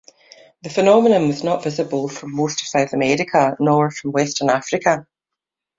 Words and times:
The 0.63 0.71
phenomenon 0.71 1.27
was 1.27 1.43
not 1.43 1.63
visible 1.63 2.09
from 2.09 2.35
most 2.35 2.59
of 2.59 2.67
South 2.67 2.91
America, 2.93 3.55
nor 3.59 3.91
from 3.91 4.13
western 4.13 4.49
Africa. 4.49 5.05